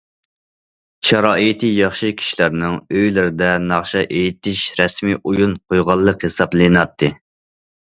[1.09, 7.15] شارائىتى ياخشى كىشىلەرنىڭ ئۆيلىرىدە ناخشا ئېيتىش رەسمىي ئويۇن قويغانلىق ھېسابلىناتتى.